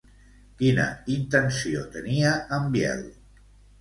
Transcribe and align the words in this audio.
Quina 0.61 0.85
intenció 1.17 1.83
tenia 1.99 2.33
en 2.61 2.67
Biel? 2.77 3.05